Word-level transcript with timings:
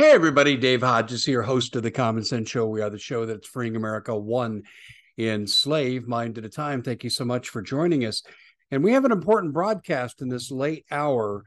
Hey, 0.00 0.12
everybody. 0.12 0.56
Dave 0.56 0.82
Hodges 0.82 1.24
here, 1.24 1.42
host 1.42 1.74
of 1.74 1.82
the 1.82 1.90
Common 1.90 2.22
Sense 2.22 2.48
Show. 2.48 2.68
We 2.68 2.82
are 2.82 2.88
the 2.88 3.00
show 3.00 3.26
that's 3.26 3.48
freeing 3.48 3.74
America 3.74 4.16
one 4.16 4.62
enslaved 5.18 6.06
mind 6.06 6.38
at 6.38 6.44
a 6.44 6.48
time. 6.48 6.84
Thank 6.84 7.02
you 7.02 7.10
so 7.10 7.24
much 7.24 7.48
for 7.48 7.60
joining 7.62 8.04
us. 8.04 8.22
And 8.70 8.84
we 8.84 8.92
have 8.92 9.04
an 9.04 9.10
important 9.10 9.52
broadcast 9.52 10.22
in 10.22 10.28
this 10.28 10.52
late 10.52 10.86
hour. 10.92 11.42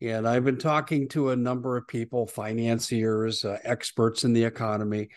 And 0.00 0.28
I've 0.28 0.44
been 0.44 0.56
talking 0.56 1.08
to 1.08 1.30
a 1.30 1.36
number 1.36 1.76
of 1.76 1.88
people, 1.88 2.28
financiers, 2.28 3.44
uh, 3.44 3.58
experts 3.64 4.22
in 4.22 4.32
the 4.32 4.44
economy. 4.44 5.08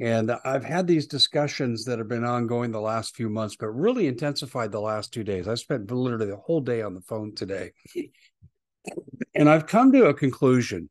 And 0.00 0.32
I've 0.42 0.64
had 0.64 0.86
these 0.86 1.08
discussions 1.08 1.84
that 1.84 1.98
have 1.98 2.08
been 2.08 2.24
ongoing 2.24 2.70
the 2.70 2.80
last 2.80 3.16
few 3.16 3.28
months, 3.28 3.56
but 3.60 3.68
really 3.68 4.06
intensified 4.06 4.72
the 4.72 4.80
last 4.80 5.12
two 5.12 5.24
days. 5.24 5.46
I 5.46 5.56
spent 5.56 5.90
literally 5.90 6.28
the 6.28 6.36
whole 6.36 6.62
day 6.62 6.80
on 6.80 6.94
the 6.94 7.02
phone 7.02 7.34
today. 7.34 7.72
And 9.34 9.50
I've 9.50 9.66
come 9.66 9.92
to 9.92 10.06
a 10.06 10.14
conclusion. 10.14 10.88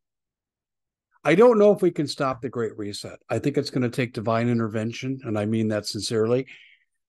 I 1.24 1.36
don't 1.36 1.60
know 1.60 1.74
if 1.74 1.82
we 1.82 1.92
can 1.92 2.08
stop 2.08 2.42
the 2.42 2.50
Great 2.50 2.78
Reset. 2.78 3.20
I 3.30 3.40
think 3.40 3.58
it's 3.58 3.70
going 3.70 3.84
to 3.84 3.90
take 3.90 4.14
divine 4.14 4.48
intervention. 4.48 5.20
And 5.24 5.38
I 5.38 5.46
mean 5.46 5.68
that 5.70 5.86
sincerely. 5.86 6.48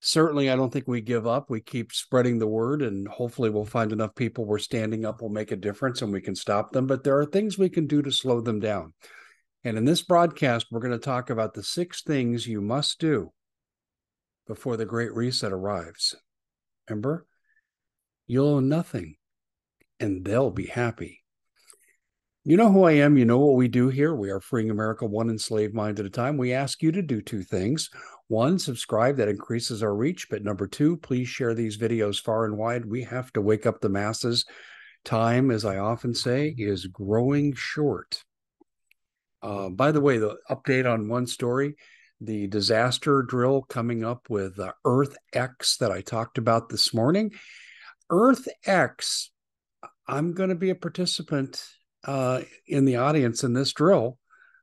Certainly, 0.00 0.50
I 0.50 0.56
don't 0.56 0.72
think 0.72 0.88
we 0.88 1.02
give 1.02 1.26
up. 1.26 1.50
We 1.50 1.60
keep 1.60 1.92
spreading 1.92 2.38
the 2.38 2.46
word, 2.46 2.80
and 2.80 3.06
hopefully, 3.06 3.50
we'll 3.50 3.66
find 3.66 3.92
enough 3.92 4.14
people 4.14 4.46
where 4.46 4.58
standing 4.58 5.04
up 5.04 5.20
will 5.20 5.28
make 5.28 5.52
a 5.52 5.56
difference 5.56 6.00
and 6.00 6.10
we 6.10 6.22
can 6.22 6.34
stop 6.34 6.72
them. 6.72 6.86
But 6.86 7.04
there 7.04 7.18
are 7.18 7.26
things 7.26 7.58
we 7.58 7.68
can 7.68 7.86
do 7.86 8.00
to 8.00 8.10
slow 8.10 8.40
them 8.40 8.60
down. 8.60 8.94
And 9.62 9.76
in 9.76 9.84
this 9.84 10.00
broadcast, 10.00 10.68
we're 10.70 10.80
going 10.80 10.92
to 10.92 10.98
talk 10.98 11.28
about 11.28 11.52
the 11.52 11.62
six 11.62 12.02
things 12.02 12.46
you 12.46 12.62
must 12.62 12.98
do 12.98 13.30
before 14.46 14.78
the 14.78 14.86
Great 14.86 15.14
Reset 15.14 15.52
arrives. 15.52 16.16
Remember, 16.88 17.26
you'll 18.26 18.54
own 18.54 18.68
nothing 18.68 19.16
and 20.00 20.24
they'll 20.24 20.50
be 20.50 20.66
happy. 20.66 21.22
You 22.44 22.56
know 22.56 22.72
who 22.72 22.84
I 22.84 22.92
am. 22.92 23.18
You 23.18 23.26
know 23.26 23.38
what 23.38 23.56
we 23.56 23.68
do 23.68 23.88
here. 23.88 24.14
We 24.14 24.30
are 24.30 24.40
freeing 24.40 24.70
America 24.70 25.04
one 25.04 25.28
enslaved 25.28 25.74
mind 25.74 26.00
at 26.00 26.06
a 26.06 26.10
time. 26.10 26.38
We 26.38 26.54
ask 26.54 26.82
you 26.82 26.90
to 26.92 27.02
do 27.02 27.20
two 27.20 27.42
things. 27.42 27.90
One, 28.28 28.58
subscribe, 28.58 29.18
that 29.18 29.28
increases 29.28 29.82
our 29.82 29.94
reach. 29.94 30.28
But 30.30 30.42
number 30.42 30.66
two, 30.66 30.96
please 30.96 31.28
share 31.28 31.54
these 31.54 31.76
videos 31.76 32.18
far 32.20 32.46
and 32.46 32.56
wide. 32.56 32.86
We 32.86 33.02
have 33.02 33.30
to 33.34 33.42
wake 33.42 33.66
up 33.66 33.80
the 33.80 33.90
masses. 33.90 34.46
Time, 35.04 35.50
as 35.50 35.66
I 35.66 35.78
often 35.78 36.14
say, 36.14 36.54
is 36.56 36.86
growing 36.86 37.52
short. 37.54 38.24
Uh, 39.42 39.68
by 39.68 39.92
the 39.92 40.00
way, 40.00 40.16
the 40.16 40.36
update 40.50 40.90
on 40.90 41.08
one 41.08 41.26
story 41.26 41.76
the 42.20 42.46
disaster 42.48 43.22
drill 43.22 43.62
coming 43.62 44.04
up 44.04 44.28
with 44.28 44.58
uh, 44.58 44.72
Earth 44.84 45.16
X 45.32 45.78
that 45.78 45.90
I 45.90 46.02
talked 46.02 46.36
about 46.36 46.68
this 46.68 46.92
morning. 46.92 47.32
Earth 48.10 48.46
X, 48.66 49.30
I'm 50.06 50.34
going 50.34 50.50
to 50.50 50.54
be 50.54 50.68
a 50.68 50.74
participant 50.74 51.64
uh, 52.04 52.42
in 52.66 52.84
the 52.84 52.96
audience 52.96 53.44
in 53.44 53.52
this 53.52 53.72
drill. 53.72 54.18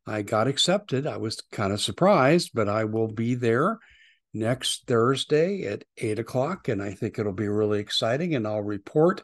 I 0.05 0.21
got 0.21 0.47
accepted. 0.47 1.05
I 1.05 1.17
was 1.17 1.41
kind 1.51 1.73
of 1.73 1.81
surprised, 1.81 2.51
but 2.53 2.69
I 2.69 2.85
will 2.85 3.09
be 3.09 3.35
there 3.35 3.79
next 4.33 4.87
Thursday 4.87 5.63
at 5.63 5.83
eight 5.97 6.19
o'clock, 6.19 6.69
and 6.69 6.81
I 6.81 6.93
think 6.93 7.19
it'll 7.19 7.33
be 7.33 7.49
really 7.49 7.79
exciting. 7.79 8.33
And 8.35 8.47
I'll 8.47 8.61
report. 8.61 9.21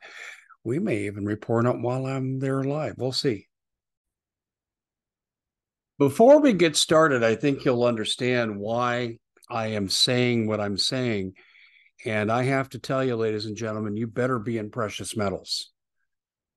We 0.63 0.79
may 0.79 1.05
even 1.05 1.25
report 1.25 1.65
on 1.65 1.81
while 1.81 2.05
I'm 2.05 2.39
there 2.39 2.63
live. 2.63 2.95
We'll 2.97 3.11
see. 3.11 3.47
Before 5.99 6.41
we 6.41 6.53
get 6.53 6.75
started, 6.75 7.23
I 7.23 7.35
think 7.35 7.63
you'll 7.63 7.83
understand 7.83 8.57
why 8.57 9.17
I 9.49 9.67
am 9.67 9.89
saying 9.89 10.47
what 10.47 10.59
I'm 10.59 10.77
saying. 10.77 11.33
And 12.05 12.31
I 12.31 12.43
have 12.43 12.69
to 12.69 12.79
tell 12.79 13.03
you, 13.03 13.15
ladies 13.15 13.45
and 13.45 13.55
gentlemen, 13.55 13.95
you 13.95 14.07
better 14.07 14.39
be 14.39 14.57
in 14.57 14.71
precious 14.71 15.15
metals. 15.15 15.72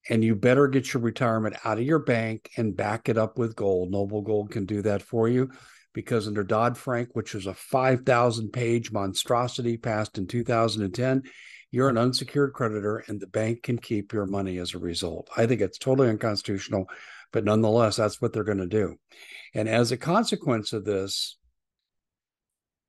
And 0.09 0.23
you 0.23 0.35
better 0.35 0.69
get 0.69 0.93
your 0.93 1.03
retirement 1.03 1.57
out 1.65 1.79
of 1.79 1.85
your 1.85 1.99
bank 1.99 2.51
and 2.57 2.77
back 2.77 3.09
it 3.09 3.19
up 3.19 3.39
with 3.39 3.57
gold. 3.57 3.91
Noble 3.91 4.23
Gold 4.23 4.51
can 4.51 4.65
do 4.65 4.83
that 4.83 5.03
for 5.03 5.29
you 5.29 5.51
because 5.93 6.29
under 6.29 6.45
Dodd 6.45 6.79
Frank, 6.79 7.11
which 7.15 7.35
was 7.35 7.47
a 7.47 7.55
5,000 7.55 8.53
page 8.53 8.93
monstrosity 8.93 9.77
passed 9.77 10.19
in 10.19 10.27
2010, 10.27 11.23
you're 11.73 11.89
an 11.89 11.99
unsecured 11.99 12.53
creditor 12.53 13.03
and 13.09 13.21
the 13.21 13.27
bank 13.27 13.65
can 13.65 13.79
keep 13.79 14.13
your 14.13 14.27
money 14.27 14.59
as 14.59 14.75
a 14.75 14.79
result. 14.79 15.29
I 15.37 15.47
think 15.47 15.61
it's 15.61 15.79
totally 15.79 16.09
unconstitutional 16.09 16.87
but 17.33 17.45
nonetheless, 17.45 17.97
that's 17.97 18.21
what 18.21 18.33
they're 18.33 18.45
going 18.45 18.59
to 18.59 18.67
do. 18.67 18.97
And 19.55 19.69
as 19.69 19.93
a 19.93 19.97
consequence 19.97 20.73
of 20.73 20.85
this, 20.85 21.37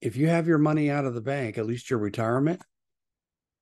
if 0.02 0.16
you 0.16 0.28
have 0.28 0.48
your 0.48 0.58
money 0.58 0.90
out 0.90 1.06
of 1.06 1.14
the 1.14 1.22
bank, 1.22 1.58
at 1.58 1.66
least 1.66 1.90
your 1.90 2.00
retirement, 2.00 2.62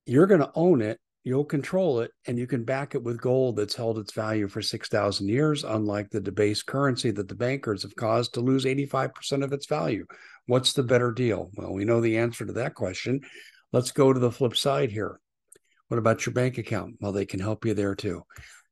you're 0.06 0.28
going 0.28 0.42
to 0.42 0.52
own 0.54 0.82
it, 0.82 1.00
you'll 1.26 1.44
control 1.44 2.00
it, 2.02 2.12
and 2.28 2.38
you 2.38 2.46
can 2.46 2.64
back 2.64 2.94
it 2.96 3.04
with 3.04 3.20
gold 3.20 3.58
that's 3.58 3.76
held 3.76 3.98
its 3.98 4.14
value 4.14 4.48
for 4.48 4.62
6,000 4.62 5.28
years, 5.28 5.64
unlike 5.64 6.12
the 6.12 6.22
debased 6.22 6.68
currency 6.68 7.10
that 7.12 7.28
the 7.28 7.36
bankers 7.36 7.82
have 7.82 7.96
caused 7.96 8.36
to 8.36 8.42
lose 8.42 8.64
85% 8.64 9.44
of 9.44 9.52
its 9.52 9.66
value. 9.66 10.06
What's 10.46 10.74
the 10.74 10.84
better 10.84 11.12
deal? 11.12 11.50
Well, 11.56 11.74
we 11.74 11.84
know 11.84 12.00
the 12.00 12.20
answer 12.20 12.46
to 12.46 12.54
that 12.54 12.76
question. 12.76 13.22
Let's 13.74 13.92
go 13.92 14.14
to 14.14 14.20
the 14.20 14.32
flip 14.32 14.56
side 14.56 14.92
here. 14.92 15.20
What 15.88 15.98
about 15.98 16.26
your 16.26 16.34
bank 16.34 16.60
account? 16.60 16.98
Well, 17.02 17.12
they 17.12 17.26
can 17.26 17.40
help 17.40 17.66
you 17.66 17.74
there 17.74 17.96
too. 17.96 18.24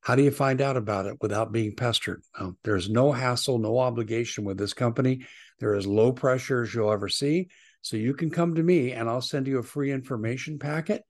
How 0.02 0.16
do 0.16 0.22
you 0.22 0.32
find 0.32 0.62
out 0.62 0.78
about 0.78 1.08
it 1.08 1.18
without 1.22 1.52
being 1.52 1.76
pestered? 1.76 2.22
Well, 2.40 2.56
there's 2.64 2.90
no 2.90 3.12
hassle, 3.12 3.58
no 3.58 3.80
obligation 3.80 4.44
with 4.44 4.58
this 4.60 4.74
company. 4.74 5.26
There 5.60 5.74
is 5.74 5.88
low 5.88 6.12
pressure 6.12 6.62
as 6.62 6.74
you'll 6.74 6.92
ever 6.92 7.10
see. 7.10 7.48
So 7.82 7.98
you 7.98 8.14
can 8.14 8.30
come 8.30 8.56
to 8.56 8.64
me 8.64 8.92
and 8.92 9.10
I'll 9.10 9.22
send 9.22 9.48
you 9.48 9.58
a 9.58 9.64
free 9.64 9.92
information 9.92 10.60
packet. 10.60 11.04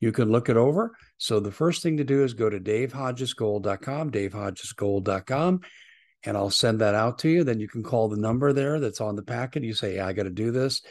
You 0.00 0.12
can 0.12 0.30
look 0.30 0.48
it 0.48 0.56
over. 0.56 0.96
So 1.18 1.40
the 1.40 1.52
first 1.52 1.82
thing 1.82 1.98
to 1.98 2.04
do 2.04 2.24
is 2.24 2.34
go 2.34 2.48
to 2.48 2.58
davehodgesgold.com, 2.58 4.10
davehodgesgold.com, 4.10 5.60
and 6.24 6.36
I'll 6.36 6.50
send 6.50 6.80
that 6.80 6.94
out 6.94 7.18
to 7.20 7.28
you. 7.28 7.44
Then 7.44 7.60
you 7.60 7.68
can 7.68 7.82
call 7.82 8.08
the 8.08 8.16
number 8.16 8.52
there 8.52 8.80
that's 8.80 9.00
on 9.00 9.16
the 9.16 9.22
packet. 9.22 9.62
You 9.62 9.74
say, 9.74 10.00
I 10.00 10.12
got 10.12 10.24
to 10.24 10.30
do 10.30 10.50
this. 10.50 10.82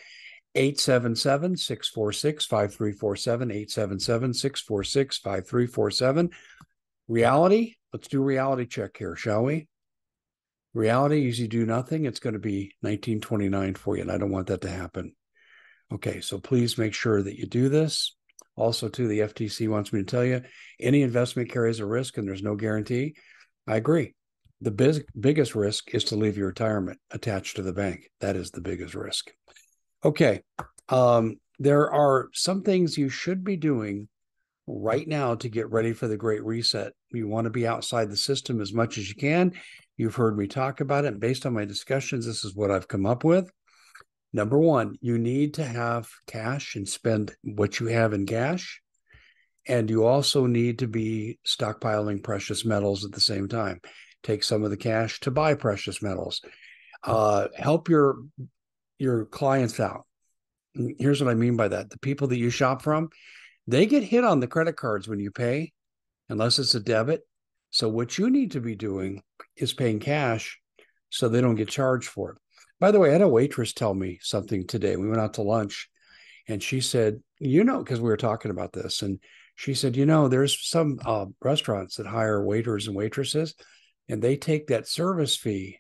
877 0.56 1.58
646 1.58 2.46
5347, 2.46 3.52
877 3.52 4.34
646 4.34 5.18
5347 5.18 6.30
reality 7.10 7.74
let's 7.92 8.08
do 8.08 8.22
reality 8.22 8.66
check 8.68 8.96
here 8.96 9.16
shall 9.16 9.44
we 9.44 9.68
reality 10.76 11.28
is 11.28 11.40
you 11.40 11.48
do 11.48 11.66
nothing 11.66 12.06
it's 12.06 12.20
going 12.20 12.34
to 12.34 12.40
be 12.40 12.72
1929 12.82 13.74
for 13.74 13.96
you 13.96 14.04
and 14.04 14.12
i 14.12 14.18
don't 14.18 14.32
want 14.32 14.46
that 14.48 14.62
to 14.62 14.70
happen 14.70 15.14
okay 15.92 16.22
so 16.22 16.38
please 16.38 16.78
make 16.78 16.94
sure 16.94 17.22
that 17.22 17.36
you 17.36 17.48
do 17.48 17.68
this 17.68 18.16
also 18.60 18.90
too 18.90 19.08
the 19.08 19.20
ftc 19.20 19.68
wants 19.68 19.94
me 19.94 20.00
to 20.02 20.06
tell 20.06 20.26
you 20.26 20.42
any 20.80 21.02
investment 21.02 21.50
carries 21.50 21.80
a 21.80 21.86
risk 21.86 22.18
and 22.18 22.28
there's 22.28 22.44
no 22.44 22.56
guarantee 22.56 23.16
i 23.68 23.76
agree 23.76 24.14
the 24.62 24.72
biz- 24.72 25.06
biggest 25.20 25.56
risk 25.56 25.96
is 25.96 26.04
to 26.04 26.16
leave 26.16 26.38
your 26.38 26.48
retirement 26.48 27.00
attached 27.12 27.56
to 27.56 27.62
the 27.62 27.74
bank 27.74 28.10
that 28.20 28.36
is 28.36 28.52
the 28.52 28.62
biggest 28.62 28.94
risk 28.94 29.32
okay 30.04 30.42
um, 30.90 31.38
there 31.60 31.92
are 31.92 32.30
some 32.34 32.64
things 32.64 32.98
you 32.98 33.10
should 33.10 33.44
be 33.44 33.56
doing 33.56 34.08
right 34.68 35.08
now 35.08 35.36
to 35.36 35.50
get 35.50 35.72
ready 35.72 35.94
for 35.94 36.08
the 36.08 36.18
great 36.18 36.44
reset. 36.44 36.94
You 37.12 37.28
want 37.28 37.46
to 37.46 37.52
be 37.52 37.68
outside 37.68 38.10
the 38.10 38.18
system 38.18 38.62
as 38.62 38.74
much 38.74 38.98
as 38.98 39.10
you 39.10 39.16
can. 39.16 39.54
You've 39.98 40.16
heard 40.16 40.38
me 40.38 40.48
talk 40.48 40.80
about 40.80 41.06
it. 41.06 41.20
Based 41.20 41.46
on 41.46 41.54
my 41.54 41.66
discussions, 41.66 42.26
this 42.26 42.46
is 42.46 42.56
what 42.56 42.72
I've 42.72 42.88
come 42.88 43.06
up 43.06 43.24
with. 43.24 43.52
Number 44.32 44.58
one, 44.58 44.96
you 45.02 45.18
need 45.18 45.56
to 45.56 45.64
have 45.64 46.08
cash 46.28 46.76
and 46.76 46.88
spend 46.88 47.36
what 47.44 47.80
you 47.80 47.88
have 47.88 48.14
in 48.14 48.26
cash. 48.26 48.82
And 49.68 49.90
you 49.90 50.06
also 50.06 50.46
need 50.46 50.80
to 50.80 50.88
be 50.88 51.40
stockpiling 51.46 52.24
precious 52.24 52.66
metals 52.66 53.06
at 53.06 53.12
the 53.12 53.20
same 53.20 53.48
time. 53.48 53.82
Take 54.24 54.44
some 54.44 54.64
of 54.64 54.70
the 54.70 54.78
cash 54.78 55.20
to 55.22 55.32
buy 55.32 55.54
precious 55.54 56.02
metals. 56.02 56.42
Uh, 57.04 57.48
help 57.56 57.90
your 57.90 58.18
your 58.98 59.26
clients 59.26 59.80
out. 59.80 60.06
Here's 60.74 61.22
what 61.22 61.32
I 61.32 61.36
mean 61.36 61.56
by 61.56 61.70
that: 61.70 61.90
the 61.90 62.00
people 62.00 62.28
that 62.28 62.38
you 62.38 62.50
shop 62.50 62.82
from, 62.82 63.10
they 63.68 63.86
get 63.86 64.04
hit 64.04 64.24
on 64.24 64.40
the 64.40 64.48
credit 64.48 64.76
cards 64.76 65.08
when 65.08 65.20
you 65.20 65.32
pay, 65.32 65.72
unless 66.28 66.60
it's 66.60 66.76
a 66.76 66.80
debit. 66.80 67.22
So 67.70 67.88
what 67.88 68.18
you 68.18 68.30
need 68.30 68.52
to 68.52 68.62
be 68.62 68.76
doing 68.76 69.22
is 69.56 69.74
paying 69.74 70.00
cash 70.00 70.60
so 71.10 71.30
they 71.30 71.42
don't 71.42 71.56
get 71.56 71.70
charged 71.70 72.10
for 72.10 72.32
it. 72.32 72.38
By 72.80 72.92
the 72.92 73.00
way, 73.00 73.10
I 73.10 73.14
had 73.14 73.22
a 73.22 73.28
waitress 73.28 73.74
tell 73.74 73.94
me 73.94 74.20
something 74.22 74.66
today. 74.68 74.96
We 74.96 75.08
went 75.10 75.22
out 75.22 75.34
to 75.36 75.42
lunch 75.42 75.90
and 76.48 76.62
she 76.64 76.82
said, 76.82 77.22
You 77.40 77.64
know, 77.64 77.80
because 77.80 78.00
we 78.00 78.10
were 78.10 78.18
talking 78.18 78.52
about 78.52 78.74
this, 78.74 79.02
and 79.02 79.20
She 79.56 79.74
said, 79.74 79.98
you 79.98 80.06
know, 80.06 80.30
there's 80.30 80.68
some 80.70 81.00
uh, 81.06 81.26
restaurants 81.42 81.98
that 81.98 82.08
hire 82.08 82.42
waiters 82.44 82.88
and 82.88 82.96
waitresses, 82.96 83.56
and 84.08 84.22
they 84.22 84.38
take 84.38 84.68
that 84.68 84.88
service 84.88 85.36
fee 85.36 85.80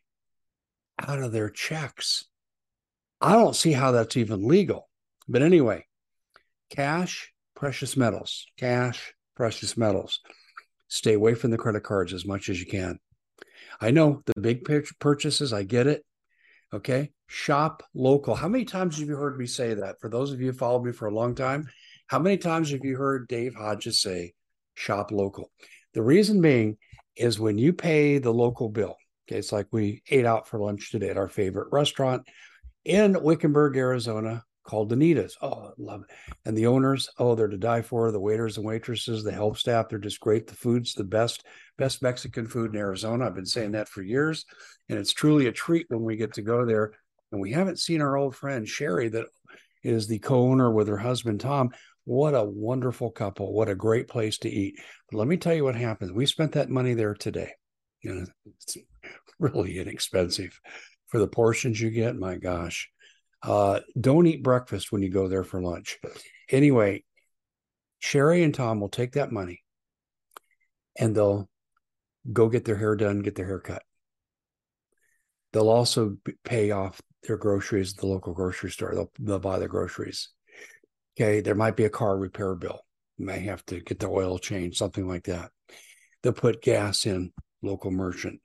out 0.99 1.21
of 1.21 1.31
their 1.31 1.49
checks. 1.49 2.25
I 3.21 3.33
don't 3.33 3.55
see 3.55 3.71
how 3.71 3.91
that's 3.91 4.17
even 4.17 4.47
legal. 4.47 4.89
But 5.29 5.43
anyway, 5.43 5.85
cash, 6.69 7.31
precious 7.55 7.95
metals, 7.95 8.45
cash, 8.57 9.13
precious 9.35 9.77
metals. 9.77 10.19
Stay 10.89 11.13
away 11.13 11.33
from 11.35 11.51
the 11.51 11.57
credit 11.57 11.83
cards 11.83 12.13
as 12.13 12.25
much 12.25 12.49
as 12.49 12.59
you 12.59 12.65
can. 12.67 12.99
I 13.79 13.91
know 13.91 14.21
the 14.25 14.41
big 14.41 14.65
purchases, 14.99 15.53
I 15.53 15.63
get 15.63 15.87
it. 15.87 16.03
Okay. 16.73 17.11
Shop 17.27 17.83
local. 17.93 18.35
How 18.35 18.47
many 18.47 18.65
times 18.65 18.99
have 18.99 19.07
you 19.07 19.15
heard 19.15 19.37
me 19.37 19.45
say 19.45 19.73
that? 19.73 19.99
For 19.99 20.09
those 20.09 20.31
of 20.31 20.41
you 20.41 20.47
who 20.47 20.57
followed 20.57 20.83
me 20.83 20.91
for 20.91 21.07
a 21.07 21.13
long 21.13 21.35
time, 21.35 21.67
how 22.07 22.19
many 22.19 22.37
times 22.37 22.71
have 22.71 22.83
you 22.83 22.97
heard 22.97 23.27
Dave 23.27 23.53
Hodges 23.55 24.01
say 24.01 24.33
shop 24.73 25.11
local? 25.11 25.51
The 25.93 26.01
reason 26.01 26.41
being 26.41 26.77
is 27.15 27.39
when 27.39 27.57
you 27.57 27.73
pay 27.73 28.17
the 28.17 28.33
local 28.33 28.69
bill, 28.69 28.95
okay, 29.27 29.37
it's 29.37 29.51
like 29.51 29.67
we 29.71 30.01
ate 30.09 30.25
out 30.25 30.47
for 30.47 30.59
lunch 30.59 30.91
today 30.91 31.09
at 31.09 31.17
our 31.17 31.27
favorite 31.27 31.67
restaurant 31.71 32.27
in 32.85 33.21
Wickenburg, 33.21 33.77
Arizona, 33.77 34.43
called 34.69 34.93
Anita's. 34.93 35.35
Oh, 35.41 35.71
love 35.79 36.01
it. 36.01 36.33
And 36.45 36.55
the 36.55 36.67
owners, 36.67 37.09
oh, 37.17 37.33
they're 37.33 37.47
to 37.47 37.57
die 37.57 37.81
for. 37.81 38.11
The 38.11 38.19
waiters 38.19 38.57
and 38.57 38.65
waitresses, 38.65 39.23
the 39.23 39.31
help 39.31 39.57
staff, 39.57 39.89
they're 39.89 39.97
just 39.97 40.19
great. 40.19 40.45
The 40.45 40.53
food's 40.53 40.93
the 40.93 41.03
best, 41.03 41.43
best 41.77 42.03
Mexican 42.03 42.45
food 42.45 42.73
in 42.73 42.79
Arizona. 42.79 43.25
I've 43.25 43.35
been 43.35 43.45
saying 43.47 43.71
that 43.71 43.89
for 43.89 44.03
years. 44.03 44.45
And 44.87 44.99
it's 44.99 45.11
truly 45.11 45.47
a 45.47 45.51
treat 45.51 45.87
when 45.89 46.03
we 46.03 46.17
get 46.17 46.33
to 46.33 46.43
go 46.43 46.65
there. 46.65 46.93
And 47.31 47.41
we 47.41 47.51
haven't 47.51 47.79
seen 47.79 48.01
our 48.01 48.15
old 48.15 48.35
friend 48.35 48.67
Sherry, 48.67 49.09
that 49.09 49.25
is 49.83 50.07
the 50.07 50.19
co-owner 50.19 50.71
with 50.71 50.87
her 50.87 50.97
husband 50.97 51.39
Tom. 51.39 51.71
What 52.05 52.35
a 52.35 52.43
wonderful 52.43 53.09
couple. 53.09 53.53
What 53.53 53.69
a 53.69 53.75
great 53.75 54.07
place 54.07 54.37
to 54.39 54.49
eat. 54.49 54.75
But 55.09 55.17
let 55.17 55.27
me 55.27 55.37
tell 55.37 55.53
you 55.55 55.63
what 55.63 55.75
happens. 55.75 56.11
We 56.11 56.25
spent 56.25 56.51
that 56.53 56.69
money 56.69 56.93
there 56.93 57.15
today. 57.15 57.51
You 58.01 58.13
know, 58.13 58.25
it's 58.45 58.77
really 59.39 59.79
inexpensive 59.79 60.59
for 61.07 61.19
the 61.19 61.27
portions 61.27 61.81
you 61.81 61.89
get. 61.89 62.15
My 62.15 62.37
gosh. 62.37 62.89
Uh, 63.41 63.79
don't 63.99 64.27
eat 64.27 64.43
breakfast 64.43 64.91
when 64.91 65.01
you 65.01 65.09
go 65.09 65.27
there 65.27 65.43
for 65.43 65.61
lunch. 65.61 65.97
Anyway, 66.49 67.03
Sherry 67.99 68.43
and 68.43 68.53
Tom 68.53 68.79
will 68.79 68.89
take 68.89 69.13
that 69.13 69.31
money 69.31 69.63
and 70.97 71.15
they'll 71.15 71.49
go 72.31 72.49
get 72.49 72.65
their 72.65 72.75
hair 72.75 72.95
done, 72.95 73.21
get 73.21 73.35
their 73.35 73.45
hair 73.45 73.59
cut. 73.59 73.83
They'll 75.53 75.69
also 75.69 76.17
pay 76.43 76.71
off 76.71 77.01
their 77.23 77.37
groceries 77.37 77.93
at 77.93 78.01
the 78.01 78.07
local 78.07 78.33
grocery 78.33 78.71
store. 78.71 78.93
They'll, 78.93 79.11
they'll 79.19 79.39
buy 79.39 79.59
their 79.59 79.67
groceries. 79.67 80.29
Okay. 81.17 81.41
There 81.41 81.55
might 81.55 81.75
be 81.75 81.85
a 81.85 81.89
car 81.89 82.17
repair 82.17 82.55
bill. 82.55 82.81
You 83.17 83.25
may 83.25 83.39
have 83.41 83.65
to 83.67 83.81
get 83.81 83.99
the 83.99 84.07
oil 84.07 84.37
changed, 84.37 84.77
something 84.77 85.07
like 85.07 85.25
that. 85.25 85.51
They'll 86.21 86.33
put 86.33 86.61
gas 86.61 87.05
in 87.05 87.31
local 87.61 87.91
merchant. 87.91 88.41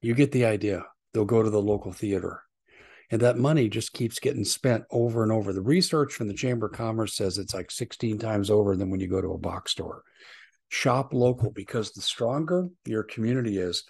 You 0.00 0.14
get 0.14 0.32
the 0.32 0.46
idea. 0.46 0.84
They'll 1.12 1.24
go 1.24 1.42
to 1.42 1.50
the 1.50 1.60
local 1.60 1.92
theater 1.92 2.42
and 3.10 3.20
that 3.22 3.38
money 3.38 3.68
just 3.68 3.92
keeps 3.92 4.20
getting 4.20 4.44
spent 4.44 4.84
over 4.90 5.22
and 5.22 5.32
over. 5.32 5.52
The 5.52 5.60
research 5.60 6.12
from 6.12 6.28
the 6.28 6.34
Chamber 6.34 6.66
of 6.66 6.72
Commerce 6.72 7.16
says 7.16 7.38
it's 7.38 7.54
like 7.54 7.70
16 7.70 8.18
times 8.18 8.50
over 8.50 8.76
than 8.76 8.90
when 8.90 9.00
you 9.00 9.08
go 9.08 9.20
to 9.20 9.32
a 9.32 9.38
box 9.38 9.72
store. 9.72 10.02
Shop 10.68 11.12
local 11.12 11.50
because 11.50 11.90
the 11.90 12.02
stronger 12.02 12.68
your 12.84 13.02
community 13.02 13.58
is, 13.58 13.82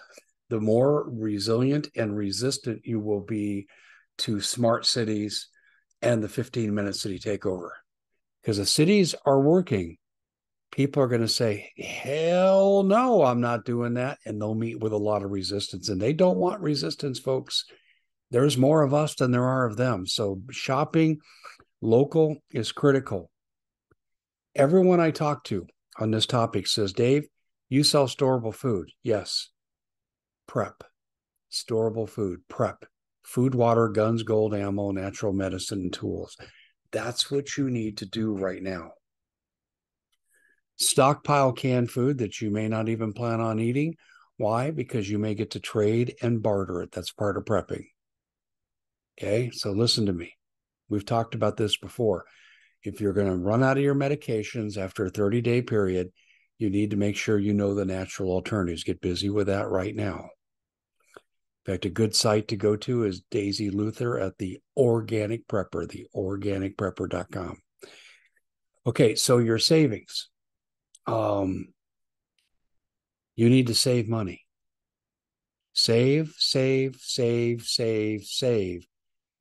the 0.48 0.60
more 0.60 1.08
resilient 1.10 1.88
and 1.94 2.16
resistant 2.16 2.80
you 2.84 2.98
will 2.98 3.20
be 3.20 3.66
to 4.18 4.40
smart 4.40 4.86
cities 4.86 5.48
and 6.00 6.22
the 6.22 6.28
15 6.28 6.74
minute 6.74 6.96
city 6.96 7.18
takeover. 7.18 7.68
Because 8.40 8.56
the 8.56 8.64
cities 8.64 9.14
are 9.26 9.40
working, 9.40 9.98
people 10.72 11.02
are 11.02 11.08
going 11.08 11.20
to 11.20 11.28
say, 11.28 11.70
Hell 11.76 12.84
no, 12.84 13.22
I'm 13.22 13.42
not 13.42 13.66
doing 13.66 13.94
that. 13.94 14.18
And 14.24 14.40
they'll 14.40 14.54
meet 14.54 14.80
with 14.80 14.92
a 14.92 14.96
lot 14.96 15.22
of 15.22 15.30
resistance. 15.30 15.90
And 15.90 16.00
they 16.00 16.14
don't 16.14 16.38
want 16.38 16.62
resistance, 16.62 17.18
folks 17.18 17.66
there's 18.30 18.56
more 18.56 18.82
of 18.82 18.94
us 18.94 19.14
than 19.14 19.30
there 19.30 19.46
are 19.46 19.66
of 19.66 19.76
them. 19.76 20.06
So 20.06 20.42
shopping 20.50 21.18
local 21.80 22.36
is 22.52 22.72
critical. 22.72 23.30
Everyone 24.54 25.00
I 25.00 25.10
talk 25.10 25.44
to 25.44 25.66
on 25.98 26.10
this 26.10 26.26
topic 26.26 26.66
says, 26.66 26.92
Dave, 26.92 27.26
you 27.68 27.84
sell 27.84 28.06
storable 28.06 28.54
food. 28.54 28.90
Yes. 29.02 29.48
Prep, 30.46 30.82
storable 31.52 32.08
food, 32.08 32.40
prep, 32.48 32.84
food, 33.22 33.54
water, 33.54 33.88
guns, 33.88 34.22
gold, 34.22 34.54
ammo, 34.54 34.90
natural 34.90 35.32
medicine, 35.32 35.80
and 35.80 35.92
tools. 35.92 36.36
That's 36.90 37.30
what 37.30 37.56
you 37.56 37.70
need 37.70 37.98
to 37.98 38.06
do 38.06 38.34
right 38.36 38.62
now. 38.62 38.90
Stockpile 40.76 41.52
canned 41.52 41.90
food 41.90 42.18
that 42.18 42.40
you 42.40 42.50
may 42.50 42.66
not 42.66 42.88
even 42.88 43.12
plan 43.12 43.40
on 43.40 43.60
eating. 43.60 43.94
Why? 44.38 44.70
Because 44.70 45.08
you 45.08 45.18
may 45.18 45.34
get 45.34 45.52
to 45.52 45.60
trade 45.60 46.16
and 46.22 46.42
barter 46.42 46.82
it. 46.82 46.90
That's 46.90 47.12
part 47.12 47.36
of 47.36 47.44
prepping. 47.44 47.84
Okay. 49.20 49.50
So 49.52 49.72
listen 49.72 50.06
to 50.06 50.12
me. 50.12 50.32
We've 50.88 51.04
talked 51.04 51.34
about 51.34 51.56
this 51.56 51.76
before. 51.76 52.24
If 52.82 53.00
you're 53.00 53.12
going 53.12 53.28
to 53.28 53.36
run 53.36 53.62
out 53.62 53.76
of 53.76 53.82
your 53.82 53.94
medications 53.94 54.78
after 54.78 55.04
a 55.04 55.10
30 55.10 55.42
day 55.42 55.60
period, 55.60 56.10
you 56.58 56.70
need 56.70 56.90
to 56.90 56.96
make 56.96 57.16
sure 57.16 57.38
you 57.38 57.52
know 57.52 57.74
the 57.74 57.84
natural 57.84 58.30
alternatives. 58.30 58.84
Get 58.84 59.00
busy 59.00 59.28
with 59.28 59.48
that 59.48 59.68
right 59.68 59.94
now. 59.94 60.30
In 61.66 61.74
fact, 61.74 61.84
a 61.84 61.90
good 61.90 62.14
site 62.14 62.48
to 62.48 62.56
go 62.56 62.76
to 62.76 63.04
is 63.04 63.22
Daisy 63.30 63.68
Luther 63.68 64.18
at 64.18 64.38
the 64.38 64.58
Organic 64.76 65.46
Prepper, 65.46 65.86
the 65.86 66.06
organicprepper.com. 66.16 67.58
Okay, 68.86 69.14
so 69.14 69.36
your 69.36 69.58
savings. 69.58 70.30
Um, 71.06 71.74
you 73.36 73.50
need 73.50 73.66
to 73.66 73.74
save 73.74 74.08
money. 74.08 74.46
Save, 75.74 76.34
save, 76.38 76.96
save, 76.96 77.62
save, 77.62 78.24
save 78.24 78.86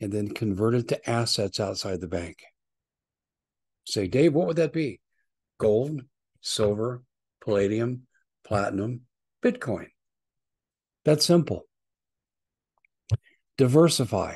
and 0.02 0.12
then 0.12 0.30
convert 0.30 0.76
it 0.76 0.88
to 0.90 1.10
assets 1.10 1.60
outside 1.60 2.02
the 2.02 2.08
bank. 2.08 2.44
Say, 3.86 4.08
Dave, 4.08 4.34
what 4.34 4.48
would 4.48 4.58
that 4.58 4.74
be? 4.74 5.02
Gold, 5.60 6.02
silver, 6.42 7.04
palladium, 7.44 8.04
platinum, 8.46 9.02
Bitcoin. 9.44 9.88
That's 11.06 11.26
simple. 11.26 11.66
Diversify. 13.58 14.36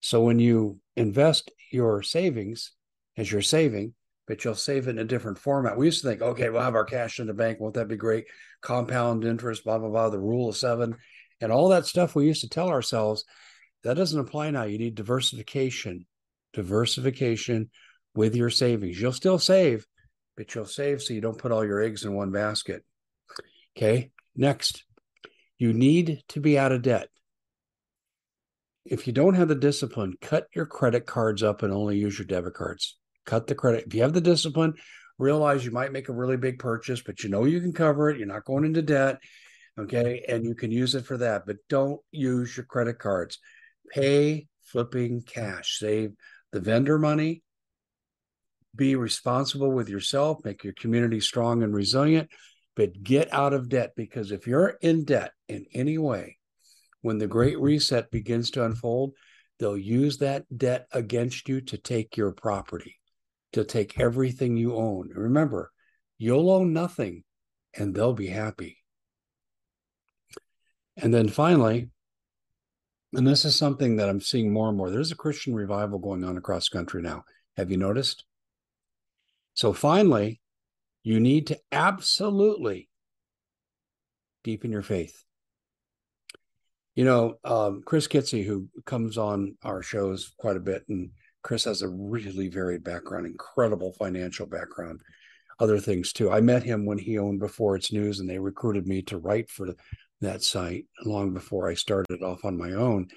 So 0.00 0.22
when 0.22 0.38
you 0.38 0.80
invest 0.96 1.50
your 1.70 2.02
savings 2.02 2.72
as 3.16 3.30
you're 3.30 3.42
saving, 3.42 3.94
but 4.26 4.44
you'll 4.44 4.54
save 4.54 4.86
it 4.86 4.90
in 4.90 4.98
a 4.98 5.04
different 5.04 5.38
format. 5.38 5.76
We 5.76 5.86
used 5.86 6.02
to 6.02 6.08
think, 6.08 6.20
okay, 6.20 6.50
we'll 6.50 6.62
have 6.62 6.74
our 6.74 6.84
cash 6.84 7.18
in 7.18 7.26
the 7.26 7.34
bank. 7.34 7.58
Won't 7.58 7.74
that 7.74 7.88
be 7.88 7.96
great? 7.96 8.26
Compound 8.60 9.24
interest, 9.24 9.64
blah, 9.64 9.78
blah, 9.78 9.88
blah, 9.88 10.10
the 10.10 10.18
rule 10.18 10.50
of 10.50 10.56
seven, 10.56 10.96
and 11.40 11.50
all 11.50 11.68
that 11.70 11.86
stuff 11.86 12.14
we 12.14 12.26
used 12.26 12.42
to 12.42 12.48
tell 12.48 12.68
ourselves 12.68 13.24
that 13.84 13.94
doesn't 13.94 14.18
apply 14.18 14.50
now. 14.50 14.64
You 14.64 14.78
need 14.78 14.94
diversification, 14.94 16.06
diversification 16.52 17.70
with 18.14 18.34
your 18.34 18.50
savings. 18.50 19.00
You'll 19.00 19.12
still 19.12 19.38
save, 19.38 19.86
but 20.36 20.54
you'll 20.54 20.66
save 20.66 21.02
so 21.02 21.14
you 21.14 21.20
don't 21.20 21.38
put 21.38 21.52
all 21.52 21.64
your 21.64 21.80
eggs 21.80 22.04
in 22.04 22.14
one 22.14 22.32
basket. 22.32 22.84
Okay. 23.76 24.10
Next, 24.34 24.84
you 25.58 25.72
need 25.72 26.22
to 26.28 26.40
be 26.40 26.58
out 26.58 26.72
of 26.72 26.82
debt. 26.82 27.08
If 28.84 29.06
you 29.06 29.12
don't 29.12 29.34
have 29.34 29.48
the 29.48 29.54
discipline, 29.54 30.14
cut 30.20 30.48
your 30.54 30.66
credit 30.66 31.06
cards 31.06 31.42
up 31.42 31.62
and 31.62 31.72
only 31.72 31.98
use 31.98 32.18
your 32.18 32.26
debit 32.26 32.54
cards. 32.54 32.96
Cut 33.26 33.46
the 33.46 33.54
credit. 33.54 33.84
If 33.86 33.94
you 33.94 34.02
have 34.02 34.14
the 34.14 34.20
discipline, 34.20 34.74
realize 35.18 35.64
you 35.64 35.70
might 35.70 35.92
make 35.92 36.08
a 36.08 36.14
really 36.14 36.36
big 36.36 36.58
purchase, 36.58 37.02
but 37.02 37.22
you 37.22 37.28
know 37.28 37.44
you 37.44 37.60
can 37.60 37.72
cover 37.72 38.08
it. 38.10 38.18
You're 38.18 38.26
not 38.26 38.44
going 38.44 38.64
into 38.64 38.82
debt. 38.82 39.18
Okay. 39.78 40.24
And 40.26 40.44
you 40.44 40.54
can 40.54 40.72
use 40.72 40.94
it 40.94 41.04
for 41.06 41.18
that, 41.18 41.44
but 41.46 41.56
don't 41.68 42.00
use 42.10 42.56
your 42.56 42.66
credit 42.66 42.98
cards 42.98 43.38
pay 43.88 44.46
flipping 44.62 45.22
cash, 45.22 45.78
save 45.78 46.12
the 46.52 46.60
vendor 46.60 46.98
money, 46.98 47.42
be 48.74 48.96
responsible 48.96 49.70
with 49.70 49.88
yourself, 49.88 50.38
make 50.44 50.62
your 50.62 50.74
community 50.74 51.20
strong 51.20 51.62
and 51.62 51.74
resilient, 51.74 52.28
but 52.76 53.02
get 53.02 53.32
out 53.32 53.52
of 53.52 53.68
debt 53.68 53.92
because 53.96 54.30
if 54.30 54.46
you're 54.46 54.76
in 54.80 55.04
debt 55.04 55.32
in 55.48 55.66
any 55.72 55.98
way, 55.98 56.38
when 57.02 57.18
the 57.18 57.26
great 57.26 57.58
reset 57.58 58.10
begins 58.10 58.50
to 58.52 58.64
unfold, 58.64 59.12
they'll 59.58 59.76
use 59.76 60.18
that 60.18 60.44
debt 60.56 60.86
against 60.92 61.48
you 61.48 61.60
to 61.62 61.76
take 61.76 62.16
your 62.16 62.32
property, 62.32 62.96
to 63.52 63.64
take 63.64 63.98
everything 63.98 64.56
you 64.56 64.76
own. 64.76 65.10
Remember, 65.14 65.72
you'll 66.18 66.50
own 66.50 66.72
nothing 66.72 67.24
and 67.74 67.94
they'll 67.94 68.12
be 68.12 68.28
happy. 68.28 68.78
And 70.96 71.14
then 71.14 71.28
finally, 71.28 71.90
and 73.14 73.26
this 73.26 73.44
is 73.44 73.56
something 73.56 73.96
that 73.96 74.08
I'm 74.08 74.20
seeing 74.20 74.52
more 74.52 74.68
and 74.68 74.76
more. 74.76 74.90
There's 74.90 75.12
a 75.12 75.16
Christian 75.16 75.54
revival 75.54 75.98
going 75.98 76.24
on 76.24 76.36
across 76.36 76.68
the 76.68 76.76
country 76.76 77.02
now. 77.02 77.24
Have 77.56 77.70
you 77.70 77.76
noticed? 77.76 78.24
So 79.54 79.72
finally, 79.72 80.40
you 81.02 81.18
need 81.18 81.46
to 81.48 81.58
absolutely 81.72 82.88
deepen 84.44 84.70
your 84.70 84.82
faith. 84.82 85.24
You 86.94 87.04
know, 87.04 87.38
um, 87.44 87.82
Chris 87.84 88.08
Kitze, 88.08 88.44
who 88.44 88.68
comes 88.84 89.16
on 89.16 89.56
our 89.62 89.82
shows 89.82 90.32
quite 90.38 90.56
a 90.56 90.60
bit, 90.60 90.84
and 90.88 91.10
Chris 91.42 91.64
has 91.64 91.82
a 91.82 91.88
really 91.88 92.48
varied 92.48 92.84
background, 92.84 93.26
incredible 93.26 93.92
financial 93.92 94.46
background. 94.46 95.00
other 95.60 95.78
things 95.78 96.12
too. 96.12 96.30
I 96.30 96.40
met 96.40 96.62
him 96.62 96.84
when 96.84 96.98
he 96.98 97.18
owned 97.18 97.40
Before 97.40 97.76
It's 97.76 97.92
News, 97.92 98.20
and 98.20 98.28
they 98.28 98.38
recruited 98.38 98.86
me 98.86 99.02
to 99.02 99.18
write 99.18 99.50
for 99.50 99.74
that 100.20 100.42
site 100.42 100.86
long 101.04 101.32
before 101.32 101.68
I 101.68 101.74
started 101.74 102.22
off 102.22 102.44
on 102.44 102.56
my 102.56 102.72
own. 102.72 103.08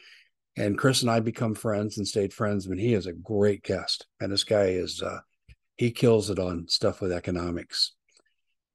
And 0.57 0.77
Chris 0.77 1.01
and 1.01 1.09
I 1.09 1.19
become 1.19 1.55
friends 1.55 1.97
and 1.97 2.07
stayed 2.07 2.33
friends. 2.33 2.67
But 2.67 2.77
he 2.77 2.93
is 2.93 3.05
a 3.07 3.13
great 3.13 3.63
guest, 3.63 4.05
and 4.19 4.31
this 4.31 4.43
guy 4.43 4.65
is 4.65 5.01
uh, 5.01 5.19
he 5.77 5.91
kills 5.91 6.29
it 6.29 6.39
on 6.39 6.67
stuff 6.67 7.01
with 7.01 7.11
economics. 7.11 7.93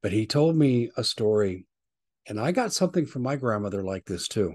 But 0.03 0.13
he 0.13 0.27
told 0.27 0.57
me 0.57 0.91
a 0.97 1.05
story, 1.05 1.67
and 2.27 2.41
I 2.41 2.53
got 2.53 2.73
something 2.73 3.07
from 3.07 3.23
my 3.23 3.37
grandmother 3.37 3.83
like 3.83 4.07
this 4.07 4.29
too. 4.29 4.55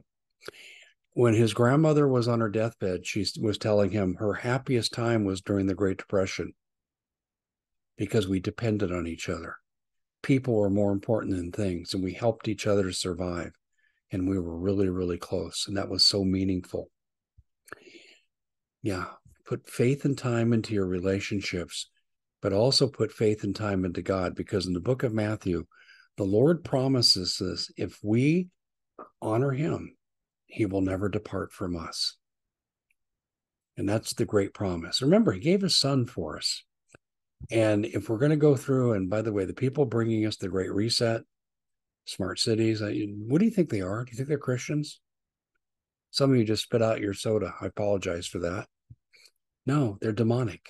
When 1.14 1.34
his 1.34 1.54
grandmother 1.54 2.08
was 2.08 2.28
on 2.28 2.40
her 2.40 2.50
deathbed, 2.50 3.06
she 3.06 3.26
was 3.40 3.58
telling 3.58 3.92
him 3.92 4.16
her 4.16 4.34
happiest 4.34 4.94
time 4.94 5.26
was 5.26 5.42
during 5.42 5.68
the 5.68 5.76
Great 5.76 5.98
Depression 5.98 6.54
because 7.98 8.28
we 8.28 8.40
depended 8.40 8.92
on 8.92 9.08
each 9.08 9.30
other. 9.30 9.58
People 10.24 10.56
were 10.56 10.70
more 10.70 10.92
important 10.92 11.36
than 11.36 11.52
things, 11.52 11.94
and 11.94 12.04
we 12.04 12.14
helped 12.14 12.48
each 12.48 12.66
other 12.66 12.84
to 12.84 12.94
survive. 12.94 13.52
And 14.12 14.28
we 14.28 14.38
were 14.40 14.58
really, 14.58 14.90
really 14.90 15.18
close. 15.18 15.66
And 15.68 15.78
that 15.78 15.90
was 15.90 16.06
so 16.06 16.24
meaningful. 16.24 16.90
Yeah. 18.84 19.06
Put 19.46 19.70
faith 19.70 20.06
and 20.06 20.18
time 20.18 20.54
into 20.54 20.74
your 20.74 20.86
relationships, 20.86 21.90
but 22.42 22.54
also 22.54 22.88
put 22.88 23.12
faith 23.12 23.44
and 23.44 23.56
time 23.56 23.86
into 23.86 24.02
God 24.02 24.36
because 24.36 24.66
in 24.66 24.74
the 24.74 24.80
book 24.80 25.04
of 25.04 25.14
Matthew, 25.14 25.66
the 26.18 26.24
Lord 26.24 26.64
promises 26.64 27.42
us 27.42 27.72
if 27.78 28.00
we 28.04 28.50
honor 29.22 29.52
him, 29.52 29.96
he 30.46 30.66
will 30.66 30.82
never 30.82 31.10
depart 31.10 31.52
from 31.54 31.76
us. 31.78 32.18
And 33.78 33.88
that's 33.88 34.14
the 34.14 34.26
great 34.26 34.54
promise. 34.54 35.02
Remember, 35.02 35.32
he 35.32 35.40
gave 35.40 35.62
his 35.62 35.78
son 35.78 36.06
for 36.06 36.38
us. 36.38 36.64
And 37.50 37.86
if 37.86 38.10
we're 38.10 38.20
going 38.20 38.32
to 38.32 38.38
go 38.38 38.56
through, 38.56 38.94
and 38.94 39.10
by 39.10 39.22
the 39.22 39.34
way, 39.34 39.46
the 39.46 39.54
people 39.54 39.86
bringing 39.86 40.26
us 40.26 40.38
the 40.38 40.50
Great 40.50 40.72
Reset, 40.72 41.22
smart 42.06 42.40
cities, 42.40 42.82
what 42.82 43.40
do 43.40 43.46
you 43.46 43.52
think 43.52 43.70
they 43.70 43.82
are? 43.82 44.04
Do 44.04 44.12
you 44.12 44.18
think 44.18 44.30
they're 44.30 44.38
Christians? 44.38 45.00
Some 46.10 46.32
of 46.32 46.38
you 46.38 46.44
just 46.44 46.64
spit 46.64 46.82
out 46.82 47.00
your 47.00 47.14
soda. 47.14 47.54
I 47.62 47.68
apologize 47.68 48.28
for 48.28 48.40
that. 48.40 48.68
No, 49.66 49.98
they're 50.02 50.12
demonic. 50.12 50.70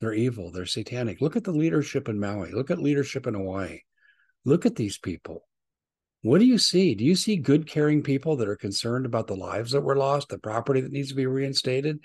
They're 0.00 0.14
evil. 0.14 0.50
They're 0.50 0.66
satanic. 0.66 1.20
Look 1.20 1.36
at 1.36 1.44
the 1.44 1.52
leadership 1.52 2.08
in 2.08 2.18
Maui. 2.18 2.50
Look 2.52 2.70
at 2.70 2.80
leadership 2.80 3.26
in 3.26 3.34
Hawaii. 3.34 3.80
Look 4.44 4.66
at 4.66 4.76
these 4.76 4.98
people. 4.98 5.46
What 6.22 6.38
do 6.38 6.44
you 6.44 6.58
see? 6.58 6.94
Do 6.94 7.04
you 7.04 7.14
see 7.14 7.36
good, 7.36 7.66
caring 7.66 8.02
people 8.02 8.36
that 8.36 8.48
are 8.48 8.56
concerned 8.56 9.06
about 9.06 9.26
the 9.26 9.36
lives 9.36 9.72
that 9.72 9.82
were 9.82 9.96
lost, 9.96 10.28
the 10.28 10.38
property 10.38 10.80
that 10.80 10.92
needs 10.92 11.10
to 11.10 11.14
be 11.14 11.26
reinstated? 11.26 12.00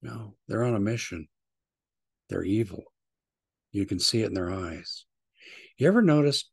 No, 0.00 0.36
they're 0.46 0.64
on 0.64 0.74
a 0.74 0.80
mission. 0.80 1.28
They're 2.28 2.44
evil. 2.44 2.84
You 3.72 3.84
can 3.84 3.98
see 3.98 4.22
it 4.22 4.26
in 4.26 4.34
their 4.34 4.50
eyes. 4.50 5.04
You 5.76 5.88
ever 5.88 6.02
notice? 6.02 6.48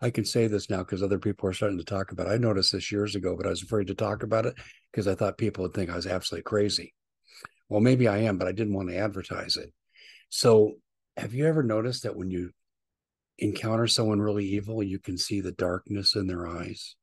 I 0.00 0.10
can 0.10 0.24
say 0.24 0.46
this 0.46 0.70
now 0.70 0.78
because 0.78 1.02
other 1.02 1.18
people 1.18 1.48
are 1.48 1.52
starting 1.52 1.78
to 1.78 1.84
talk 1.84 2.12
about 2.12 2.26
it. 2.26 2.30
I 2.30 2.36
noticed 2.36 2.72
this 2.72 2.90
years 2.90 3.14
ago, 3.14 3.36
but 3.36 3.46
I 3.46 3.50
was 3.50 3.62
afraid 3.62 3.88
to 3.88 3.94
talk 3.94 4.22
about 4.22 4.46
it 4.46 4.54
because 4.90 5.06
I 5.06 5.14
thought 5.14 5.38
people 5.38 5.62
would 5.62 5.74
think 5.74 5.90
I 5.90 5.96
was 5.96 6.06
absolutely 6.06 6.44
crazy. 6.44 6.94
Well, 7.68 7.80
maybe 7.80 8.08
I 8.08 8.18
am, 8.18 8.38
but 8.38 8.48
I 8.48 8.52
didn't 8.52 8.74
want 8.74 8.88
to 8.88 8.96
advertise 8.96 9.56
it. 9.56 9.72
So, 10.30 10.74
have 11.16 11.34
you 11.34 11.46
ever 11.46 11.62
noticed 11.62 12.02
that 12.02 12.16
when 12.16 12.30
you 12.30 12.50
encounter 13.38 13.86
someone 13.86 14.20
really 14.20 14.44
evil, 14.44 14.82
you 14.82 14.98
can 14.98 15.16
see 15.16 15.40
the 15.40 15.52
darkness 15.52 16.16
in 16.16 16.26
their 16.26 16.46
eyes? 16.46 16.96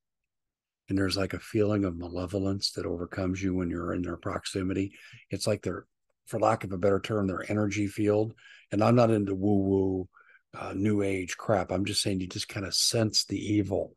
And 0.89 0.97
there's 0.97 1.17
like 1.17 1.33
a 1.33 1.39
feeling 1.39 1.85
of 1.85 1.97
malevolence 1.97 2.71
that 2.71 2.85
overcomes 2.85 3.41
you 3.41 3.55
when 3.55 3.69
you're 3.69 3.93
in 3.93 4.01
their 4.01 4.17
proximity. 4.17 4.93
It's 5.29 5.47
like 5.47 5.61
they're 5.61 5.85
for 6.25 6.39
lack 6.39 6.63
of 6.63 6.71
a 6.71 6.77
better 6.77 6.99
term, 6.99 7.27
their 7.27 7.49
energy 7.49 7.87
field. 7.87 8.33
And 8.71 8.83
I'm 8.83 8.95
not 8.95 9.11
into 9.11 9.35
woo 9.35 9.59
woo, 9.59 10.09
uh, 10.57 10.73
new 10.75 11.01
age 11.01 11.37
crap. 11.37 11.71
I'm 11.71 11.85
just 11.85 12.01
saying 12.01 12.19
you 12.19 12.27
just 12.27 12.49
kind 12.49 12.65
of 12.65 12.73
sense 12.73 13.25
the 13.25 13.39
evil 13.39 13.95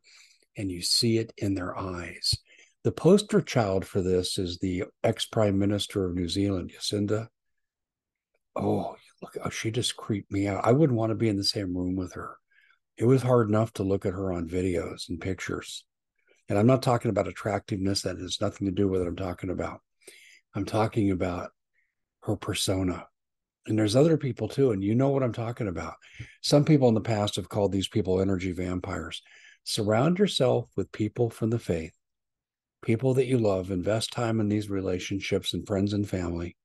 and 0.57 0.71
you 0.71 0.81
see 0.81 1.17
it 1.17 1.33
in 1.37 1.53
their 1.53 1.77
eyes. 1.77 2.35
The 2.83 2.91
poster 2.91 3.41
child 3.41 3.85
for 3.85 4.01
this 4.01 4.37
is 4.37 4.59
the 4.59 4.83
ex 5.03 5.25
prime 5.25 5.57
minister 5.57 6.05
of 6.05 6.15
New 6.15 6.29
Zealand, 6.29 6.71
Jacinda. 6.75 7.27
Oh, 8.55 8.95
look, 9.21 9.37
oh, 9.43 9.49
she 9.49 9.71
just 9.71 9.97
creeped 9.97 10.31
me 10.31 10.47
out. 10.47 10.63
I 10.63 10.71
wouldn't 10.71 10.97
want 10.97 11.09
to 11.09 11.15
be 11.15 11.29
in 11.29 11.37
the 11.37 11.43
same 11.43 11.75
room 11.75 11.95
with 11.95 12.13
her. 12.13 12.37
It 12.97 13.05
was 13.05 13.21
hard 13.21 13.49
enough 13.49 13.73
to 13.73 13.83
look 13.83 14.05
at 14.05 14.13
her 14.13 14.31
on 14.31 14.47
videos 14.47 15.09
and 15.09 15.19
pictures. 15.19 15.83
And 16.47 16.57
I'm 16.57 16.67
not 16.67 16.83
talking 16.83 17.09
about 17.09 17.27
attractiveness, 17.27 18.03
that 18.03 18.19
has 18.19 18.39
nothing 18.39 18.67
to 18.67 18.71
do 18.71 18.87
with 18.87 19.01
what 19.01 19.07
I'm 19.07 19.15
talking 19.15 19.49
about. 19.49 19.81
I'm 20.53 20.65
talking 20.65 21.11
about 21.11 21.49
her 22.23 22.35
persona. 22.35 23.07
And 23.67 23.77
there's 23.77 23.95
other 23.95 24.17
people 24.17 24.47
too, 24.47 24.71
and 24.71 24.83
you 24.83 24.93
know 24.93 25.09
what 25.09 25.23
I'm 25.23 25.33
talking 25.33 25.67
about. 25.67 25.95
Some 26.41 26.65
people 26.65 26.87
in 26.87 26.93
the 26.93 27.01
past 27.01 27.35
have 27.37 27.49
called 27.49 27.71
these 27.71 27.87
people 27.87 28.21
energy 28.21 28.51
vampires. 28.51 29.21
Surround 29.63 30.19
yourself 30.19 30.69
with 30.75 30.91
people 30.91 31.31
from 31.31 31.49
the 31.49 31.57
faith, 31.57 31.93
people 32.83 33.15
that 33.15 33.25
you 33.25 33.39
love, 33.39 33.71
invest 33.71 34.11
time 34.11 34.39
in 34.39 34.47
these 34.47 34.69
relationships 34.69 35.53
and 35.55 35.65
friends 35.65 35.93
and 35.93 36.07
family. 36.07 36.55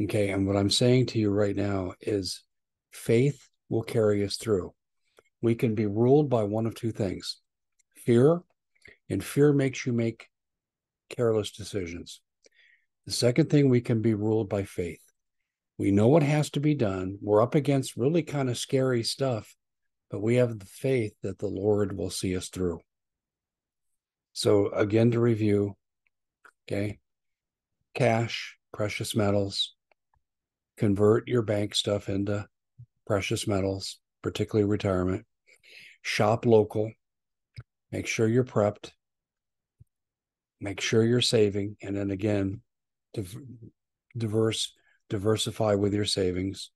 Okay. 0.00 0.30
And 0.30 0.46
what 0.46 0.56
I'm 0.56 0.70
saying 0.70 1.06
to 1.06 1.18
you 1.18 1.30
right 1.30 1.56
now 1.56 1.94
is 2.00 2.44
faith 2.92 3.48
will 3.68 3.82
carry 3.82 4.24
us 4.24 4.36
through. 4.36 4.72
We 5.40 5.54
can 5.56 5.74
be 5.74 5.86
ruled 5.86 6.30
by 6.30 6.44
one 6.44 6.66
of 6.66 6.74
two 6.74 6.92
things 6.92 7.40
fear, 7.96 8.42
and 9.10 9.22
fear 9.22 9.52
makes 9.52 9.84
you 9.84 9.92
make 9.92 10.28
careless 11.10 11.50
decisions. 11.50 12.20
The 13.06 13.12
second 13.12 13.50
thing, 13.50 13.68
we 13.68 13.80
can 13.80 14.00
be 14.00 14.14
ruled 14.14 14.48
by 14.48 14.62
faith. 14.62 15.00
We 15.82 15.90
know 15.90 16.06
what 16.06 16.22
has 16.22 16.48
to 16.50 16.60
be 16.60 16.76
done. 16.76 17.18
We're 17.20 17.42
up 17.42 17.56
against 17.56 17.96
really 17.96 18.22
kind 18.22 18.48
of 18.48 18.56
scary 18.56 19.02
stuff, 19.02 19.52
but 20.12 20.22
we 20.22 20.36
have 20.36 20.60
the 20.60 20.64
faith 20.64 21.12
that 21.24 21.40
the 21.40 21.48
Lord 21.48 21.98
will 21.98 22.08
see 22.08 22.36
us 22.36 22.50
through. 22.50 22.78
So, 24.32 24.70
again, 24.70 25.10
to 25.10 25.18
review, 25.18 25.76
okay, 26.68 27.00
cash, 27.96 28.56
precious 28.72 29.16
metals, 29.16 29.74
convert 30.76 31.26
your 31.26 31.42
bank 31.42 31.74
stuff 31.74 32.08
into 32.08 32.46
precious 33.04 33.48
metals, 33.48 33.98
particularly 34.22 34.70
retirement, 34.70 35.26
shop 36.00 36.46
local, 36.46 36.92
make 37.90 38.06
sure 38.06 38.28
you're 38.28 38.44
prepped, 38.44 38.92
make 40.60 40.80
sure 40.80 41.02
you're 41.02 41.20
saving. 41.20 41.76
And 41.82 41.96
then 41.96 42.12
again, 42.12 42.60
diverse 44.16 44.72
diversify 45.12 45.74
with 45.74 45.92
your 45.92 46.06
savings 46.06 46.70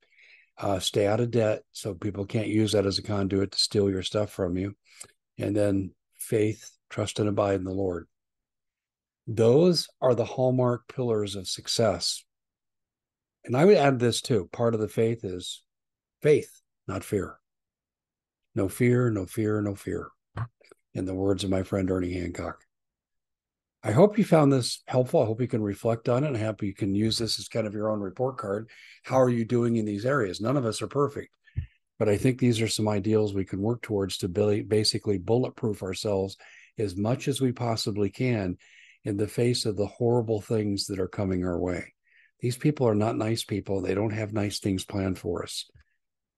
uh, 0.59 0.79
stay 0.79 1.07
out 1.07 1.21
of 1.21 1.31
debt 1.31 1.63
so 1.73 1.95
people 1.95 2.27
can't 2.27 2.49
use 2.49 2.73
that 2.73 2.85
as 2.85 2.99
a 2.99 3.03
conduit 3.03 3.51
to 3.51 3.59
steal 3.59 3.89
your 3.89 4.03
stuff 4.03 4.31
from 4.31 4.59
you 4.59 4.75
and 5.39 5.57
then 5.57 5.91
faith 6.15 6.71
trust 6.91 7.19
and 7.19 7.31
abide 7.31 7.57
in 7.57 7.65
the 7.65 7.73
lord. 7.73 8.07
Those 9.27 9.89
are 10.03 10.15
the 10.15 10.27
hallmark 10.27 10.87
pillars 10.87 11.35
of 11.35 11.49
success. 11.49 12.25
And 13.45 13.57
i 13.57 13.65
would 13.65 13.79
add 13.79 13.99
this 13.99 14.21
too. 14.21 14.51
Part 14.53 14.75
of 14.75 14.81
the 14.81 14.89
faith 14.89 15.25
is 15.25 15.63
faith 16.21 16.61
not 16.87 17.05
fear. 17.05 17.39
No 18.55 18.69
fear 18.69 19.11
no 19.11 19.25
fear 19.25 19.63
no 19.63 19.75
fear. 19.75 20.11
In 20.93 21.07
the 21.07 21.15
words 21.15 21.43
of 21.43 21.51
my 21.51 21.63
friend 21.63 21.91
ernie 21.91 22.13
hancock 22.13 22.61
I 23.87 23.93
hope 23.93 24.19
you 24.19 24.25
found 24.25 24.53
this 24.53 24.83
helpful. 24.89 25.23
I 25.23 25.27
hope 25.27 25.41
you 25.41 25.47
can 25.47 25.63
reflect 25.63 26.09
on 26.09 26.25
it. 26.25 26.35
I 26.35 26.41
hope 26.41 26.61
you 26.61 26.75
can 26.75 26.93
use 26.93 27.19
this 27.19 27.39
as 27.39 27.47
kind 27.47 27.69
of 27.69 27.73
your 27.73 27.89
own 27.89 28.01
report 28.01 28.37
card. 28.37 28.69
How 29.05 29.21
are 29.21 29.31
you 29.31 29.45
doing 29.45 29.77
in 29.77 29.85
these 29.85 30.05
areas? 30.05 30.41
None 30.41 30.57
of 30.57 30.67
us 30.67 30.83
are 30.83 30.89
perfect, 30.89 31.33
but 31.97 32.09
I 32.09 32.17
think 32.17 32.41
these 32.41 32.61
are 32.61 32.67
some 32.67 32.89
ideals 32.89 33.33
we 33.33 33.45
can 33.45 33.63
work 33.63 33.83
towards 33.83 34.19
to 34.19 34.29
basically 34.29 35.19
bulletproof 35.19 35.85
ourselves 35.85 36.37
as 36.79 36.97
much 36.97 37.29
as 37.29 37.41
we 37.41 37.53
possibly 37.53 38.11
can 38.11 38.57
in 39.05 39.17
the 39.17 39.29
face 39.29 39.65
of 39.65 39.77
the 39.77 39.87
horrible 39.87 40.41
things 40.41 40.87
that 40.87 40.99
are 40.99 41.07
coming 41.07 41.45
our 41.45 41.61
way. 41.61 41.95
These 42.41 42.57
people 42.57 42.89
are 42.89 42.95
not 42.97 43.17
nice 43.17 43.45
people. 43.45 43.81
They 43.81 43.95
don't 43.95 44.11
have 44.11 44.33
nice 44.33 44.59
things 44.59 44.85
planned 44.85 45.17
for 45.17 45.45
us. 45.45 45.65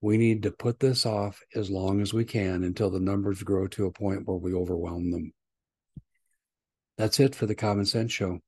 We 0.03 0.19
need 0.19 0.43
to 0.43 0.51
put 0.51 0.81
this 0.81 1.07
off 1.07 1.41
as 1.55 1.71
long 1.71 2.03
as 2.03 2.13
we 2.13 2.27
can 2.27 2.63
until 2.65 2.91
the 2.91 3.01
numbers 3.01 3.43
grow 3.43 3.69
to 3.69 3.87
a 3.87 3.91
point 3.91 4.29
where 4.29 4.37
we 4.37 4.53
overwhelm 4.53 5.11
them. 5.11 5.33
That's 6.99 7.21
it 7.21 7.37
for 7.37 7.47
the 7.47 7.55
Common 7.55 7.87
Sense 7.87 8.13
Show. 8.13 8.41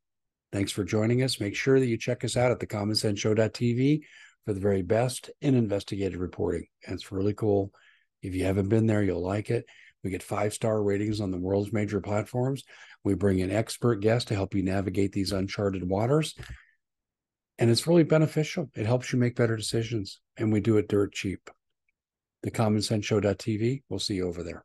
Thanks 0.53 0.73
for 0.73 0.83
joining 0.83 1.23
us. 1.23 1.39
Make 1.39 1.55
sure 1.55 1.79
that 1.79 1.87
you 1.87 1.97
check 1.97 2.25
us 2.25 2.37
out 2.37 2.51
at 2.51 2.59
thecommonsenseshow.tv 2.59 4.01
for 4.45 4.53
the 4.53 4.61
very 4.61 4.83
best 4.83 5.31
in 5.41 5.55
investigative 5.55 6.21
reporting. 6.21 6.67
It's 6.83 7.13
really 7.13 7.33
cool. 7.33 7.73
If 8.23 8.35
you 8.35 8.45
haven't 8.45 8.69
been 8.69 8.87
there, 8.87 9.05
you'll 9.05 9.25
like 9.25 9.51
it. 9.51 9.67
We 10.03 10.11
get 10.11 10.25
five 10.25 10.53
star 10.53 10.83
ratings 10.83 11.21
on 11.21 11.31
the 11.31 11.39
world's 11.39 11.73
major 11.73 12.01
platforms. 12.01 12.65
We 13.05 13.15
bring 13.15 13.39
in 13.39 13.53
expert 13.53 14.01
guests 14.01 14.29
to 14.29 14.35
help 14.35 14.55
you 14.55 14.65
navigate 14.65 15.13
these 15.13 15.31
uncharted 15.31 15.89
waters. 15.89 16.35
And 17.59 17.71
it's 17.71 17.87
really 17.87 18.03
beneficial. 18.03 18.69
It 18.75 18.87
helps 18.87 19.13
you 19.13 19.19
make 19.19 19.37
better 19.37 19.57
decisions. 19.57 20.21
And 20.37 20.53
we 20.53 20.61
do 20.61 20.79
it 20.79 20.89
dirt 20.89 21.13
cheap. 21.13 21.51
The 22.43 22.51
Thecommonsenseshow.tv. 22.51 23.83
We'll 23.89 24.01
see 24.01 24.15
you 24.15 24.27
over 24.27 24.43
there. 24.43 24.65